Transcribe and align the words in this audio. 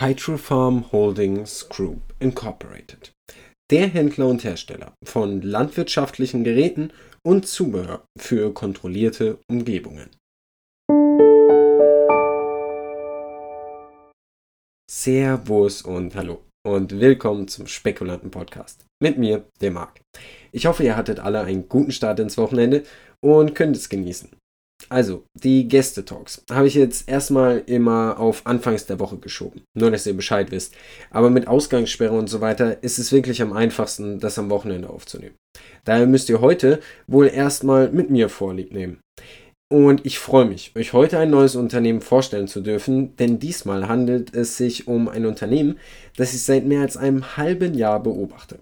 Hydrofarm 0.00 0.90
Holdings 0.92 1.68
Group 1.68 2.00
Incorporated. 2.20 3.12
Der 3.70 3.86
Händler 3.86 4.28
und 4.28 4.42
Hersteller 4.44 4.94
von 5.04 5.42
landwirtschaftlichen 5.42 6.42
Geräten 6.42 6.90
und 7.22 7.46
Zubehör 7.46 8.06
für 8.18 8.54
kontrollierte 8.54 9.36
Umgebungen. 9.50 10.08
Servus 14.90 15.82
und 15.82 16.14
hallo 16.14 16.46
und 16.66 16.98
willkommen 16.98 17.46
zum 17.48 17.66
Spekulanten 17.66 18.30
Podcast 18.30 18.86
mit 19.02 19.18
mir, 19.18 19.44
dem 19.60 19.74
Marc. 19.74 20.00
Ich 20.50 20.64
hoffe, 20.64 20.82
ihr 20.82 20.96
hattet 20.96 21.20
alle 21.20 21.42
einen 21.42 21.68
guten 21.68 21.92
Start 21.92 22.20
ins 22.20 22.38
Wochenende 22.38 22.84
und 23.22 23.54
könnt 23.54 23.76
es 23.76 23.90
genießen. 23.90 24.30
Also, 24.92 25.24
die 25.34 25.68
Gäste-Talks 25.68 26.44
habe 26.50 26.66
ich 26.66 26.74
jetzt 26.74 27.08
erstmal 27.08 27.62
immer 27.66 28.18
auf 28.18 28.44
Anfangs 28.44 28.86
der 28.86 28.98
Woche 28.98 29.18
geschoben. 29.18 29.62
Nur, 29.72 29.92
dass 29.92 30.06
ihr 30.06 30.14
Bescheid 30.14 30.50
wisst. 30.50 30.74
Aber 31.10 31.30
mit 31.30 31.46
Ausgangssperre 31.46 32.18
und 32.18 32.28
so 32.28 32.40
weiter 32.40 32.82
ist 32.82 32.98
es 32.98 33.12
wirklich 33.12 33.40
am 33.40 33.52
einfachsten, 33.52 34.18
das 34.18 34.38
am 34.38 34.50
Wochenende 34.50 34.90
aufzunehmen. 34.90 35.36
Daher 35.84 36.06
müsst 36.06 36.28
ihr 36.28 36.40
heute 36.40 36.80
wohl 37.06 37.28
erstmal 37.28 37.90
mit 37.90 38.10
mir 38.10 38.28
Vorlieb 38.28 38.72
nehmen. 38.72 38.98
Und 39.72 40.04
ich 40.04 40.18
freue 40.18 40.46
mich, 40.46 40.72
euch 40.74 40.92
heute 40.92 41.18
ein 41.20 41.30
neues 41.30 41.54
Unternehmen 41.54 42.00
vorstellen 42.00 42.48
zu 42.48 42.60
dürfen, 42.60 43.14
denn 43.14 43.38
diesmal 43.38 43.86
handelt 43.86 44.34
es 44.34 44.56
sich 44.56 44.88
um 44.88 45.08
ein 45.08 45.24
Unternehmen, 45.24 45.78
das 46.16 46.34
ich 46.34 46.42
seit 46.42 46.66
mehr 46.66 46.80
als 46.80 46.96
einem 46.96 47.36
halben 47.36 47.74
Jahr 47.74 48.02
beobachte. 48.02 48.58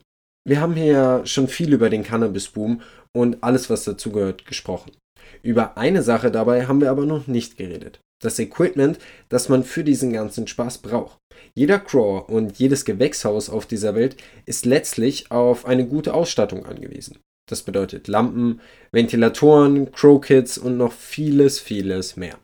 Wir 0.47 0.60
haben 0.60 0.74
hier 0.74 1.23
schon 1.24 1.49
viel 1.49 1.73
über 1.73 1.88
den 1.88 2.02
Cannabis-Boom 2.02 2.83
und 3.16 3.43
alles, 3.43 3.71
was 3.71 3.85
dazugehört, 3.85 4.45
gesprochen. 4.45 4.93
Über 5.42 5.77
eine 5.77 6.02
Sache 6.02 6.30
dabei 6.30 6.66
haben 6.66 6.80
wir 6.80 6.91
aber 6.91 7.06
noch 7.06 7.27
nicht 7.27 7.56
geredet. 7.56 8.00
Das 8.20 8.38
Equipment, 8.38 8.98
das 9.28 9.48
man 9.48 9.62
für 9.62 9.84
diesen 9.84 10.12
ganzen 10.12 10.46
Spaß 10.46 10.78
braucht. 10.78 11.18
Jeder 11.54 11.78
Grower 11.78 12.28
und 12.28 12.59
jedes 12.59 12.84
Gewächshaus 12.84 13.48
auf 13.48 13.66
dieser 13.66 13.95
Welt 13.95 14.16
ist 14.45 14.66
letztlich 14.66 15.30
auf 15.30 15.66
eine 15.66 15.87
gute 15.87 16.15
Ausstattung 16.15 16.66
angewiesen. 16.66 17.18
Das 17.48 17.62
bedeutet 17.62 18.09
Lampen, 18.09 18.60
Ventilatoren, 18.93 19.90
Crow-Kits 19.93 20.59
und 20.59 20.76
noch 20.76 20.93
vieles, 20.93 21.60
vieles 21.60 22.16
mehr. 22.16 22.38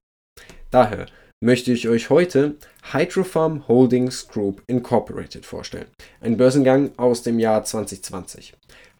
Daher 0.70 1.06
möchte 1.41 1.72
ich 1.72 1.88
euch 1.88 2.08
heute 2.08 2.56
Hydrofarm 2.92 3.69
Holdings 3.69 4.28
Group 4.28 4.62
Incorporated 4.66 5.44
vorstellen. 5.44 5.88
Ein 6.20 6.38
Börsengang 6.38 6.92
aus 6.96 7.22
dem 7.22 7.38
Jahr 7.38 7.64
2020. 7.64 8.54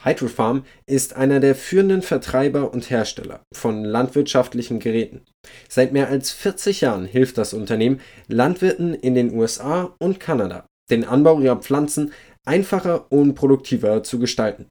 Hydrofarm 0.05 0.64
ist 0.86 1.16
einer 1.16 1.41
der 1.41 1.55
führenden 1.55 2.02
Vertreiber 2.02 2.72
und 2.72 2.91
Hersteller 2.91 3.42
von 3.55 3.84
landwirtschaftlichen 3.84 4.78
Geräten. 4.78 5.22
Seit 5.69 5.92
mehr 5.92 6.08
als 6.08 6.30
40 6.30 6.83
Jahren 6.83 7.06
hilft 7.06 7.38
das 7.38 7.55
Unternehmen 7.55 8.00
Landwirten 8.28 8.94
in 8.94 9.14
den 9.14 9.32
USA 9.32 9.94
und 9.98 10.20
Kanada, 10.20 10.66
den 10.91 11.05
Anbau 11.05 11.41
ihrer 11.41 11.56
Pflanzen 11.56 12.12
einfacher 12.44 13.10
und 13.10 13.34
produktiver 13.34 14.02
zu 14.02 14.19
gestalten. 14.19 14.66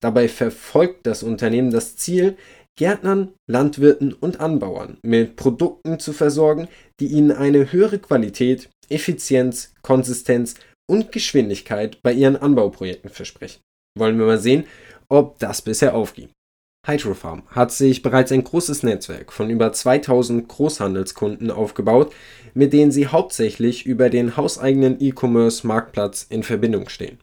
Dabei 0.00 0.28
verfolgt 0.28 1.06
das 1.06 1.22
Unternehmen 1.22 1.70
das 1.70 1.96
Ziel, 1.96 2.36
Gärtnern, 2.78 3.34
Landwirten 3.46 4.12
und 4.12 4.40
Anbauern 4.40 4.98
mit 5.02 5.36
Produkten 5.36 5.98
zu 5.98 6.12
versorgen, 6.12 6.68
die 7.00 7.08
ihnen 7.08 7.32
eine 7.32 7.72
höhere 7.72 7.98
Qualität, 7.98 8.70
Effizienz, 8.88 9.74
Konsistenz 9.82 10.54
und 10.88 11.12
Geschwindigkeit 11.12 11.98
bei 12.02 12.12
ihren 12.12 12.36
Anbauprojekten 12.36 13.10
versprechen. 13.10 13.60
Wollen 13.98 14.18
wir 14.18 14.26
mal 14.26 14.38
sehen, 14.38 14.64
ob 15.08 15.38
das 15.38 15.62
bisher 15.62 15.94
aufging. 15.94 16.28
Hydrofarm 16.86 17.42
hat 17.50 17.72
sich 17.72 18.02
bereits 18.02 18.32
ein 18.32 18.44
großes 18.44 18.82
Netzwerk 18.82 19.32
von 19.32 19.50
über 19.50 19.72
2000 19.72 20.48
Großhandelskunden 20.48 21.50
aufgebaut, 21.50 22.14
mit 22.54 22.72
denen 22.72 22.92
sie 22.92 23.08
hauptsächlich 23.08 23.84
über 23.84 24.08
den 24.08 24.36
hauseigenen 24.36 24.96
E-Commerce-Marktplatz 25.00 26.26
in 26.28 26.42
Verbindung 26.42 26.88
stehen. 26.88 27.18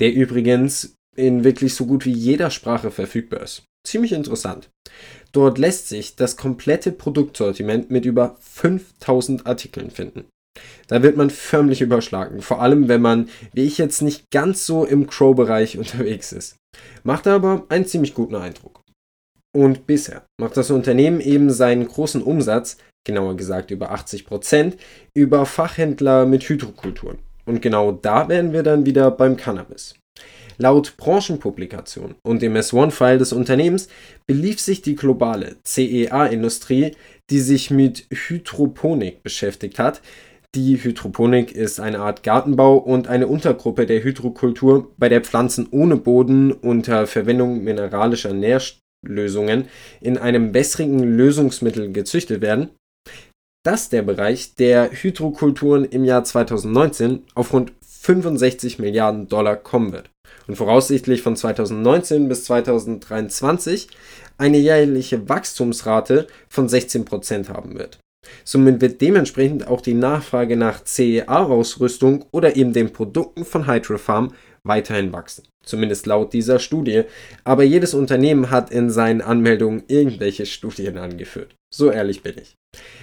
Der 0.00 0.12
übrigens 0.12 0.94
in 1.16 1.44
wirklich 1.44 1.74
so 1.74 1.86
gut 1.86 2.04
wie 2.04 2.12
jeder 2.12 2.50
Sprache 2.50 2.90
verfügbar 2.90 3.42
ist. 3.42 3.64
Ziemlich 3.86 4.12
interessant. 4.12 4.70
Dort 5.32 5.58
lässt 5.58 5.88
sich 5.88 6.16
das 6.16 6.36
komplette 6.36 6.92
Produktsortiment 6.92 7.90
mit 7.90 8.04
über 8.04 8.36
5000 8.40 9.46
Artikeln 9.46 9.90
finden. 9.90 10.26
Da 10.86 11.02
wird 11.02 11.16
man 11.16 11.30
förmlich 11.30 11.80
überschlagen, 11.80 12.42
vor 12.42 12.60
allem 12.60 12.88
wenn 12.88 13.00
man, 13.00 13.28
wie 13.52 13.64
ich 13.64 13.78
jetzt, 13.78 14.02
nicht 14.02 14.30
ganz 14.30 14.66
so 14.66 14.84
im 14.84 15.06
Crow-Bereich 15.06 15.78
unterwegs 15.78 16.32
ist. 16.32 16.56
Macht 17.02 17.26
aber 17.26 17.64
einen 17.68 17.86
ziemlich 17.86 18.14
guten 18.14 18.34
Eindruck. 18.34 18.80
Und 19.56 19.86
bisher 19.86 20.24
macht 20.40 20.56
das 20.56 20.70
Unternehmen 20.70 21.20
eben 21.20 21.50
seinen 21.50 21.86
großen 21.86 22.22
Umsatz, 22.22 22.76
genauer 23.06 23.36
gesagt 23.36 23.70
über 23.70 23.92
80 23.92 24.26
Prozent, 24.26 24.76
über 25.14 25.46
Fachhändler 25.46 26.26
mit 26.26 26.48
Hydrokulturen. 26.48 27.18
Und 27.44 27.62
genau 27.62 27.92
da 27.92 28.28
wären 28.28 28.52
wir 28.52 28.62
dann 28.62 28.86
wieder 28.86 29.10
beim 29.10 29.36
Cannabis. 29.36 29.94
Laut 30.56 30.96
Branchenpublikation 30.96 32.14
und 32.22 32.40
dem 32.40 32.54
S1-File 32.54 33.18
des 33.18 33.32
Unternehmens 33.32 33.88
belief 34.26 34.60
sich 34.60 34.82
die 34.82 34.94
globale 34.94 35.56
CEA-Industrie, 35.64 36.92
die 37.30 37.40
sich 37.40 37.70
mit 37.70 38.06
Hydroponik 38.10 39.22
beschäftigt 39.22 39.78
hat, 39.78 40.00
die 40.54 40.76
Hydroponik 40.76 41.52
ist 41.52 41.80
eine 41.80 42.00
Art 42.00 42.22
Gartenbau 42.22 42.76
und 42.76 43.08
eine 43.08 43.26
Untergruppe 43.26 43.86
der 43.86 44.02
Hydrokultur, 44.02 44.92
bei 44.96 45.08
der 45.08 45.22
Pflanzen 45.22 45.68
ohne 45.70 45.96
Boden 45.96 46.52
unter 46.52 47.06
Verwendung 47.06 47.64
mineralischer 47.64 48.32
Nährlösungen 48.32 49.68
in 50.00 50.16
einem 50.18 50.54
wässrigen 50.54 51.00
Lösungsmittel 51.00 51.92
gezüchtet 51.92 52.40
werden. 52.40 52.70
Das 53.64 53.82
ist 53.82 53.92
der 53.92 54.02
Bereich, 54.02 54.54
der 54.56 54.90
Hydrokulturen 54.92 55.84
im 55.84 56.04
Jahr 56.04 56.22
2019 56.22 57.24
auf 57.34 57.52
rund 57.52 57.72
65 57.80 58.78
Milliarden 58.78 59.28
Dollar 59.28 59.56
kommen 59.56 59.92
wird 59.92 60.10
und 60.46 60.56
voraussichtlich 60.56 61.22
von 61.22 61.36
2019 61.36 62.28
bis 62.28 62.44
2023 62.44 63.88
eine 64.36 64.58
jährliche 64.58 65.28
Wachstumsrate 65.28 66.26
von 66.48 66.68
16% 66.68 67.48
haben 67.48 67.78
wird. 67.78 67.98
Somit 68.44 68.80
wird 68.80 69.00
dementsprechend 69.00 69.66
auch 69.66 69.80
die 69.80 69.94
Nachfrage 69.94 70.56
nach 70.56 70.84
CEA-Ausrüstung 70.84 72.24
oder 72.30 72.56
eben 72.56 72.72
den 72.72 72.92
Produkten 72.92 73.44
von 73.44 73.66
Hydrofarm 73.66 74.32
weiterhin 74.64 75.12
wachsen. 75.12 75.44
Zumindest 75.64 76.06
laut 76.06 76.32
dieser 76.32 76.58
Studie. 76.58 77.04
Aber 77.44 77.62
jedes 77.62 77.94
Unternehmen 77.94 78.50
hat 78.50 78.70
in 78.70 78.90
seinen 78.90 79.20
Anmeldungen 79.20 79.84
irgendwelche 79.88 80.46
Studien 80.46 80.98
angeführt. 80.98 81.54
So 81.72 81.90
ehrlich 81.90 82.22
bin 82.22 82.36
ich. 82.40 82.54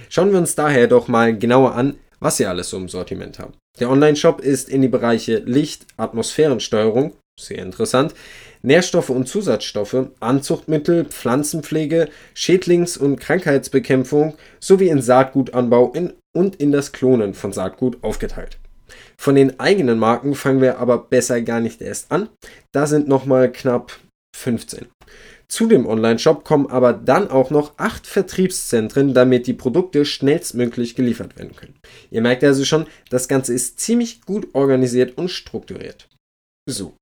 Schauen 0.08 0.32
wir 0.32 0.38
uns 0.38 0.54
daher 0.54 0.86
doch 0.86 1.08
mal 1.08 1.36
genauer 1.36 1.74
an, 1.74 1.96
was 2.20 2.36
sie 2.36 2.46
alles 2.46 2.70
so 2.70 2.76
im 2.76 2.88
Sortiment 2.88 3.38
haben. 3.38 3.54
Der 3.80 3.90
Online-Shop 3.90 4.40
ist 4.40 4.68
in 4.68 4.82
die 4.82 4.88
Bereiche 4.88 5.38
Licht, 5.38 5.86
Atmosphärensteuerung, 5.96 7.14
sehr 7.40 7.58
interessant, 7.58 8.14
Nährstoffe 8.62 9.10
und 9.10 9.28
Zusatzstoffe, 9.28 10.08
Anzuchtmittel, 10.20 11.04
Pflanzenpflege, 11.04 12.08
Schädlings- 12.34 12.96
und 12.96 13.16
Krankheitsbekämpfung 13.16 14.34
sowie 14.60 14.88
in 14.88 15.02
Saatgutanbau 15.02 15.92
in 15.92 16.12
und 16.34 16.56
in 16.56 16.72
das 16.72 16.92
Klonen 16.92 17.34
von 17.34 17.52
Saatgut 17.52 18.02
aufgeteilt. 18.02 18.58
Von 19.18 19.34
den 19.34 19.60
eigenen 19.60 19.98
Marken 19.98 20.34
fangen 20.34 20.60
wir 20.60 20.78
aber 20.78 20.98
besser 20.98 21.42
gar 21.42 21.60
nicht 21.60 21.80
erst 21.80 22.10
an. 22.10 22.28
Da 22.72 22.86
sind 22.86 23.08
nochmal 23.08 23.50
knapp 23.52 23.92
15. 24.36 24.86
Zu 25.48 25.66
dem 25.66 25.86
Online-Shop 25.86 26.44
kommen 26.44 26.66
aber 26.70 26.94
dann 26.94 27.28
auch 27.28 27.50
noch 27.50 27.74
acht 27.76 28.06
Vertriebszentren, 28.06 29.12
damit 29.12 29.46
die 29.46 29.52
Produkte 29.52 30.06
schnellstmöglich 30.06 30.94
geliefert 30.94 31.36
werden 31.36 31.54
können. 31.54 31.74
Ihr 32.10 32.22
merkt 32.22 32.42
also 32.42 32.64
schon, 32.64 32.86
das 33.10 33.28
Ganze 33.28 33.52
ist 33.52 33.78
ziemlich 33.78 34.22
gut 34.22 34.48
organisiert 34.54 35.18
und 35.18 35.28
strukturiert. 35.28 36.08
So, 36.66 36.94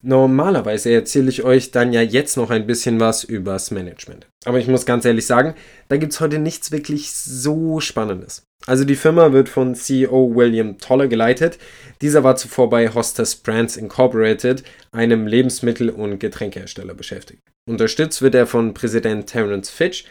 Normalerweise 0.00 0.92
erzähle 0.92 1.28
ich 1.28 1.42
euch 1.42 1.72
dann 1.72 1.92
ja 1.92 2.02
jetzt 2.02 2.36
noch 2.36 2.50
ein 2.50 2.68
bisschen 2.68 3.00
was 3.00 3.24
übers 3.24 3.72
Management. 3.72 4.28
Aber 4.44 4.60
ich 4.60 4.68
muss 4.68 4.86
ganz 4.86 5.04
ehrlich 5.04 5.26
sagen, 5.26 5.54
da 5.88 5.96
gibt 5.96 6.12
es 6.12 6.20
heute 6.20 6.38
nichts 6.38 6.70
wirklich 6.70 7.10
so 7.10 7.80
Spannendes. 7.80 8.46
Also 8.66 8.84
die 8.84 8.94
Firma 8.94 9.32
wird 9.32 9.48
von 9.48 9.74
CEO 9.74 10.34
William 10.36 10.78
Toller 10.78 11.08
geleitet. 11.08 11.58
Dieser 12.00 12.22
war 12.22 12.36
zuvor 12.36 12.70
bei 12.70 12.92
Hostess 12.94 13.34
Brands 13.34 13.76
Incorporated, 13.76 14.62
einem 14.92 15.26
Lebensmittel- 15.26 15.90
und 15.90 16.20
Getränkehersteller, 16.20 16.94
beschäftigt. 16.94 17.42
Unterstützt 17.68 18.22
wird 18.22 18.36
er 18.36 18.46
von 18.46 18.74
Präsident 18.74 19.26
Terence 19.26 19.68
Fitch, 19.68 20.04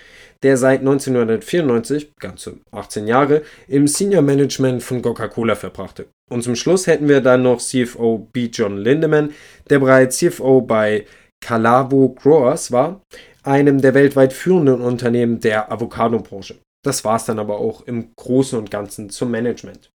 der 0.43 0.57
seit 0.57 0.79
1994, 0.79 2.15
ganze 2.19 2.57
18 2.71 3.07
Jahre, 3.07 3.43
im 3.67 3.87
Senior 3.87 4.21
Management 4.21 4.83
von 4.83 5.01
Coca-Cola 5.01 5.55
verbrachte. 5.55 6.07
Und 6.29 6.43
zum 6.43 6.55
Schluss 6.55 6.87
hätten 6.87 7.07
wir 7.07 7.21
dann 7.21 7.43
noch 7.43 7.59
CFO 7.59 8.27
B. 8.31 8.49
John 8.51 8.77
Lindemann, 8.77 9.31
der 9.69 9.79
bereits 9.79 10.17
CFO 10.17 10.61
bei 10.61 11.05
Calavo 11.41 12.09
Growers 12.09 12.71
war, 12.71 13.01
einem 13.43 13.81
der 13.81 13.93
weltweit 13.93 14.33
führenden 14.33 14.81
Unternehmen 14.81 15.39
der 15.39 15.71
Avocado-Branche. 15.71 16.57
Das 16.83 17.03
war 17.05 17.15
es 17.17 17.25
dann 17.25 17.39
aber 17.39 17.59
auch 17.59 17.81
im 17.87 18.11
Großen 18.15 18.57
und 18.57 18.71
Ganzen 18.71 19.09
zum 19.09 19.31
Management. 19.31 19.89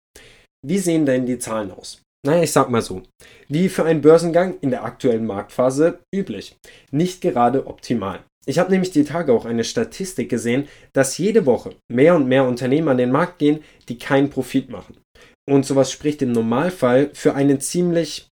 Wie 0.65 0.79
sehen 0.79 1.05
denn 1.05 1.25
die 1.25 1.39
Zahlen 1.39 1.71
aus? 1.71 2.01
Naja, 2.25 2.43
ich 2.43 2.51
sag 2.51 2.69
mal 2.69 2.81
so. 2.81 3.03
Wie 3.47 3.69
für 3.69 3.85
einen 3.85 4.01
Börsengang 4.01 4.57
in 4.59 4.71
der 4.71 4.83
aktuellen 4.83 5.25
Marktphase 5.25 5.99
üblich. 6.13 6.57
Nicht 6.91 7.21
gerade 7.21 7.65
optimal. 7.65 8.23
Ich 8.45 8.57
habe 8.57 8.71
nämlich 8.71 8.91
die 8.91 9.03
Tage 9.03 9.33
auch 9.33 9.45
eine 9.45 9.63
Statistik 9.63 10.29
gesehen, 10.29 10.67
dass 10.93 11.17
jede 11.17 11.45
Woche 11.45 11.75
mehr 11.91 12.15
und 12.15 12.27
mehr 12.27 12.45
Unternehmen 12.45 12.87
an 12.87 12.97
den 12.97 13.11
Markt 13.11 13.39
gehen, 13.39 13.59
die 13.89 13.97
keinen 13.97 14.29
Profit 14.29 14.69
machen. 14.69 14.97
Und 15.47 15.65
sowas 15.65 15.91
spricht 15.91 16.21
im 16.21 16.31
Normalfall 16.31 17.09
für 17.13 17.35
eine 17.35 17.59
ziemlich, 17.59 18.27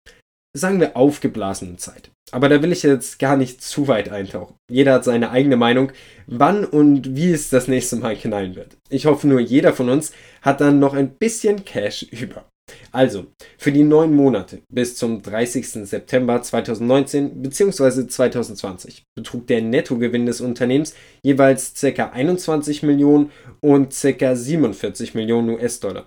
sagen 0.57 0.81
wir, 0.81 0.97
aufgeblasene 0.97 1.77
Zeit. 1.77 2.11
Aber 2.33 2.49
da 2.49 2.63
will 2.63 2.73
ich 2.73 2.83
jetzt 2.83 3.19
gar 3.19 3.37
nicht 3.37 3.63
zu 3.63 3.89
weit 3.89 4.09
eintauchen. 4.09 4.57
Jeder 4.71 4.95
hat 4.95 5.05
seine 5.05 5.31
eigene 5.31 5.57
Meinung, 5.57 5.93
wann 6.27 6.65
und 6.65 7.15
wie 7.17 7.31
es 7.31 7.51
das 7.51 7.69
nächste 7.69 7.97
Mal 7.97 8.17
knallen 8.17 8.57
wird. 8.57 8.77
Ich 8.89 9.07
hoffe 9.07 9.29
nur, 9.29 9.41
jeder 9.41 9.73
von 9.73 9.89
uns 9.89 10.13
hat 10.43 10.61
dann 10.61 10.81
noch 10.81 10.95
ein 10.95 11.11
bisschen 11.11 11.65
Cash 11.65 12.03
über. 12.03 12.45
Also, 12.93 13.27
für 13.59 13.73
die 13.73 13.85
neun 13.85 14.15
Monate 14.15 14.63
bis 14.73 14.97
zum 14.97 15.23
30. 15.23 15.87
September 15.87 16.41
2019 16.43 17.43
bzw. 17.43 18.07
2020 18.07 19.05
betrug 19.15 19.47
der 19.47 19.63
Nettogewinn 19.63 20.27
des 20.27 20.41
Unternehmens 20.41 20.95
jeweils 21.23 21.75
ca. 21.81 22.11
21 22.11 22.83
Millionen 22.83 23.31
und 23.61 23.95
ca. 23.95 24.35
47 24.35 25.15
Millionen 25.15 25.51
US-Dollar. 25.51 26.07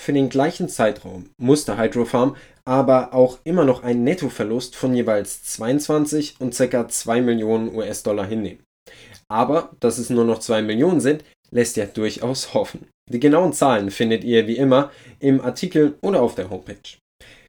Für 0.00 0.12
den 0.14 0.30
gleichen 0.30 0.68
Zeitraum 0.68 1.28
musste 1.36 1.76
Hydrofarm 1.76 2.36
aber 2.64 3.12
auch 3.12 3.38
immer 3.44 3.64
noch 3.64 3.82
einen 3.82 4.04
Nettoverlust 4.04 4.76
von 4.76 4.94
jeweils 4.94 5.42
22 5.42 6.36
und 6.38 6.56
ca. 6.56 6.88
2 6.88 7.20
Millionen 7.20 7.74
US-Dollar 7.74 8.26
hinnehmen. 8.26 8.62
Aber 9.28 9.70
dass 9.80 9.98
es 9.98 10.08
nur 10.08 10.24
noch 10.24 10.38
2 10.38 10.62
Millionen 10.62 11.00
sind, 11.00 11.24
lässt 11.50 11.76
ja 11.76 11.86
durchaus 11.86 12.54
hoffen. 12.54 12.86
Die 13.12 13.20
genauen 13.20 13.52
Zahlen 13.52 13.90
findet 13.90 14.24
ihr 14.24 14.46
wie 14.46 14.56
immer 14.56 14.90
im 15.18 15.40
Artikel 15.40 15.96
oder 16.00 16.22
auf 16.22 16.36
der 16.36 16.48
Homepage. 16.48 16.76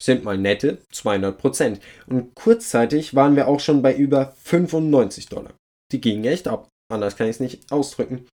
Sind 0.01 0.23
mal 0.23 0.37
nette 0.37 0.79
200 0.91 1.37
Prozent. 1.37 1.79
Und 2.07 2.33
kurzzeitig 2.35 3.15
waren 3.15 3.35
wir 3.35 3.47
auch 3.47 3.59
schon 3.59 3.81
bei 3.81 3.95
über 3.95 4.33
95 4.43 5.27
Dollar. 5.27 5.53
Die 5.91 6.01
gingen 6.01 6.23
echt 6.25 6.47
ab. 6.47 6.69
Anders 6.91 7.15
kann 7.15 7.27
ich 7.27 7.35
es 7.35 7.39
nicht 7.39 7.71
ausdrücken. 7.71 8.25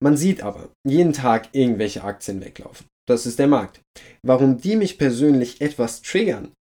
Man 0.00 0.16
sieht 0.16 0.42
aber 0.42 0.70
jeden 0.86 1.12
Tag 1.12 1.48
irgendwelche 1.52 2.04
Aktien 2.04 2.40
weglaufen. 2.40 2.86
Das 3.08 3.26
ist 3.26 3.38
der 3.38 3.48
Markt. 3.48 3.80
Warum 4.24 4.58
die 4.58 4.76
mich 4.76 4.98
persönlich 4.98 5.60
etwas 5.60 6.02
triggern? 6.02 6.52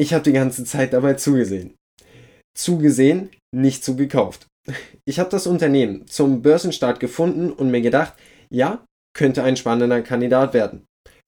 Ich 0.00 0.14
habe 0.14 0.24
die 0.24 0.32
ganze 0.32 0.64
Zeit 0.64 0.92
dabei 0.92 1.14
zugesehen. 1.14 1.74
Zugesehen, 2.56 3.30
nicht 3.54 3.84
zugekauft. 3.84 4.46
Ich 5.04 5.18
habe 5.18 5.30
das 5.30 5.46
Unternehmen 5.46 6.06
zum 6.06 6.42
Börsenstart 6.42 7.00
gefunden 7.00 7.50
und 7.50 7.70
mir 7.70 7.80
gedacht, 7.80 8.14
ja, 8.50 8.84
könnte 9.16 9.42
ein 9.42 9.56
spannender 9.56 10.02
Kandidat 10.02 10.54
werden. 10.54 10.84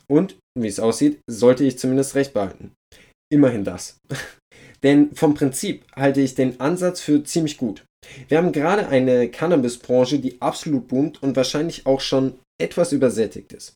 Und, 0.07 0.37
wie 0.59 0.69
es 0.69 0.81
aussieht, 0.81 1.21
sollte 1.29 1.65
ich 1.65 1.79
zumindest 1.79 2.15
recht 2.15 2.35
behalten. 2.35 2.73
Immerhin 3.33 3.65
das. 3.65 3.99
Denn 4.83 5.15
vom 5.15 5.35
Prinzip 5.35 5.85
halte 5.97 6.21
ich 6.21 6.35
den 6.35 6.61
Ansatz 6.61 7.01
für 7.01 7.25
ziemlich 7.25 7.57
gut. 7.57 7.85
Wir 8.29 8.37
haben 8.37 8.53
gerade 8.53 8.89
eine 8.89 9.31
Cannabis-Branche, 9.31 10.19
die 10.19 10.41
absolut 10.43 10.89
boomt 10.89 11.23
und 11.23 11.37
wahrscheinlich 11.37 11.87
auch 11.87 12.01
schon 12.01 12.39
etwas 12.61 12.93
übersättigt 12.93 13.53
ist. 13.53 13.75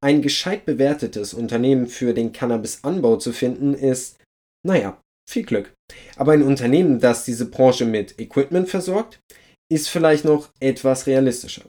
Ein 0.00 0.20
gescheit 0.20 0.66
bewertetes 0.66 1.32
Unternehmen 1.32 1.86
für 1.86 2.12
den 2.12 2.32
Cannabis-Anbau 2.32 3.16
zu 3.16 3.32
finden, 3.32 3.74
ist, 3.74 4.18
naja, 4.66 5.00
viel 5.28 5.44
Glück. 5.44 5.72
Aber 6.16 6.32
ein 6.32 6.42
Unternehmen, 6.42 7.00
das 7.00 7.24
diese 7.24 7.50
Branche 7.50 7.84
mit 7.84 8.18
Equipment 8.18 8.68
versorgt, 8.68 9.20
ist 9.70 9.88
vielleicht 9.88 10.24
noch 10.24 10.48
etwas 10.60 11.06
realistischer. 11.06 11.62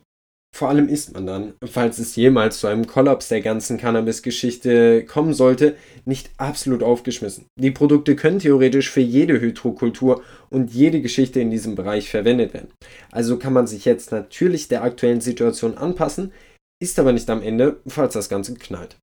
Vor 0.56 0.70
allem 0.70 0.90
ist 0.90 1.14
man 1.14 1.28
dann, 1.28 1.54
falls 1.64 2.00
es 2.00 2.16
jemals 2.16 2.60
zu 2.60 2.68
einem 2.68 2.88
Kollaps 2.88 3.28
der 3.28 3.42
ganzen 3.42 3.78
Cannabis-Geschichte 3.78 5.06
kommen 5.06 5.34
sollte, 5.34 5.76
nicht 6.06 6.32
absolut 6.38 6.82
aufgeschmissen. 6.82 7.46
Die 7.60 7.70
Produkte 7.72 8.16
können 8.16 8.40
theoretisch 8.40 8.90
für 8.90 9.02
jede 9.02 9.40
Hydrokultur 9.40 10.24
und 10.50 10.74
jede 10.74 11.02
Geschichte 11.02 11.40
in 11.40 11.52
diesem 11.52 11.76
Bereich 11.76 12.10
verwendet 12.10 12.54
werden. 12.54 12.74
Also 13.12 13.38
kann 13.38 13.54
man 13.54 13.68
sich 13.68 13.86
jetzt 13.86 14.12
natürlich 14.12 14.70
der 14.70 14.84
aktuellen 14.84 15.22
Situation 15.22 15.78
anpassen, 15.78 16.34
ist 16.82 16.98
aber 16.98 17.14
nicht 17.14 17.30
am 17.30 17.44
Ende, 17.44 17.80
falls 17.88 18.14
das 18.14 18.28
Ganze 18.28 18.56
knallt. 18.56 18.98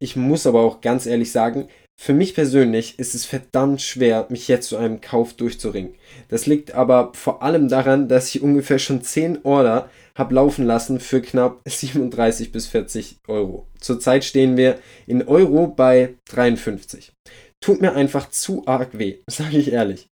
Ich 0.00 0.16
muss 0.16 0.46
aber 0.46 0.60
auch 0.60 0.80
ganz 0.80 1.06
ehrlich 1.06 1.30
sagen, 1.30 1.68
für 2.02 2.14
mich 2.14 2.34
persönlich 2.34 2.98
ist 2.98 3.14
es 3.14 3.26
verdammt 3.26 3.80
schwer, 3.80 4.26
mich 4.28 4.48
jetzt 4.48 4.70
zu 4.70 4.76
einem 4.76 5.00
Kauf 5.00 5.34
durchzuringen. 5.34 5.94
Das 6.26 6.46
liegt 6.46 6.74
aber 6.74 7.12
vor 7.14 7.44
allem 7.44 7.68
daran, 7.68 8.08
dass 8.08 8.34
ich 8.34 8.42
ungefähr 8.42 8.80
schon 8.80 9.02
10 9.02 9.44
Order 9.44 9.88
habe 10.16 10.34
laufen 10.34 10.66
lassen 10.66 10.98
für 10.98 11.22
knapp 11.22 11.60
37 11.68 12.50
bis 12.50 12.66
40 12.66 13.18
Euro. 13.28 13.68
Zurzeit 13.78 14.24
stehen 14.24 14.56
wir 14.56 14.80
in 15.06 15.28
Euro 15.28 15.68
bei 15.68 16.14
53. 16.30 17.12
Tut 17.60 17.80
mir 17.80 17.94
einfach 17.94 18.28
zu 18.30 18.66
arg 18.66 18.98
weh, 18.98 19.18
sage 19.30 19.58
ich 19.58 19.70
ehrlich. 19.70 20.08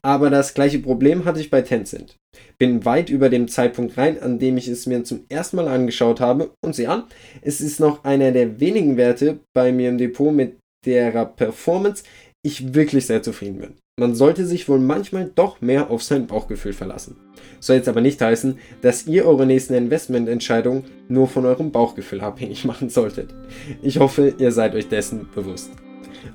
Aber 0.00 0.30
das 0.30 0.54
gleiche 0.54 0.78
Problem 0.78 1.26
hatte 1.26 1.40
ich 1.40 1.50
bei 1.50 1.60
Tencent. 1.60 2.16
Bin 2.58 2.86
weit 2.86 3.10
über 3.10 3.28
dem 3.28 3.48
Zeitpunkt 3.48 3.98
rein, 3.98 4.18
an 4.18 4.38
dem 4.38 4.56
ich 4.56 4.66
es 4.66 4.86
mir 4.86 5.04
zum 5.04 5.26
ersten 5.28 5.56
Mal 5.56 5.68
angeschaut 5.68 6.20
habe 6.20 6.52
und 6.64 6.74
sehe 6.74 6.88
an, 6.88 7.04
es 7.42 7.60
ist 7.60 7.80
noch 7.80 8.04
einer 8.04 8.32
der 8.32 8.60
wenigen 8.60 8.96
Werte 8.96 9.40
bei 9.54 9.72
mir 9.72 9.90
im 9.90 9.98
Depot, 9.98 10.32
mit 10.32 10.56
derer 10.84 11.26
Performance 11.26 12.04
ich 12.42 12.74
wirklich 12.74 13.06
sehr 13.06 13.22
zufrieden 13.22 13.58
bin. 13.58 13.74
Man 13.98 14.14
sollte 14.14 14.44
sich 14.44 14.68
wohl 14.68 14.80
manchmal 14.80 15.30
doch 15.34 15.60
mehr 15.60 15.90
auf 15.90 16.02
sein 16.02 16.26
Bauchgefühl 16.26 16.72
verlassen. 16.72 17.16
Soll 17.60 17.76
jetzt 17.76 17.88
aber 17.88 18.00
nicht 18.00 18.20
heißen, 18.20 18.58
dass 18.82 19.06
ihr 19.06 19.24
eure 19.24 19.46
nächsten 19.46 19.74
Investmententscheidungen 19.74 20.84
nur 21.08 21.28
von 21.28 21.46
eurem 21.46 21.70
Bauchgefühl 21.70 22.20
abhängig 22.20 22.64
machen 22.64 22.90
solltet. 22.90 23.34
Ich 23.82 23.98
hoffe, 23.98 24.34
ihr 24.36 24.52
seid 24.52 24.74
euch 24.74 24.88
dessen 24.88 25.28
bewusst. 25.34 25.70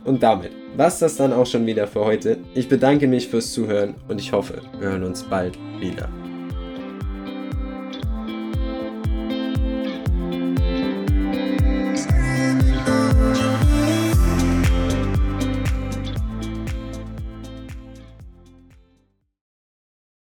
Und 0.06 0.24
damit 0.24 0.52
war 0.78 0.92
das 0.98 1.18
dann 1.18 1.34
auch 1.34 1.46
schon 1.46 1.66
wieder 1.66 1.88
für 1.88 2.06
heute. 2.06 2.38
Ich 2.56 2.70
bedanke 2.70 3.08
mich 3.08 3.28
fürs 3.28 3.52
Zuhören 3.52 3.96
und 4.08 4.20
ich 4.20 4.32
hoffe, 4.32 4.62
wir 4.80 4.90
hören 4.90 5.04
uns 5.04 5.24
bald 5.24 5.58
wieder. 5.80 6.10